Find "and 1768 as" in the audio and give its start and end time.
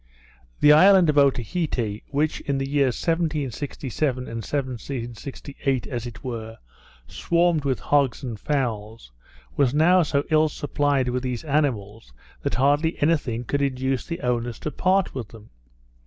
4.25-6.07